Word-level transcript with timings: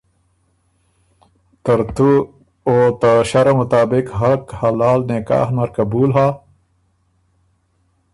ترتُو 1.63 2.11
او 2.67 2.75
ته 3.01 3.11
شرع 3.29 3.53
مطابق 3.61 4.05
حق 4.19 4.43
حلال 4.59 4.99
نکاح 5.09 5.47
نر 5.57 5.69
قبول 5.77 6.09
هۀ؟ 6.17 6.27